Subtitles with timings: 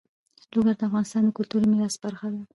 [0.53, 2.41] لوگر د افغانستان د کلتوري میراث برخه ده.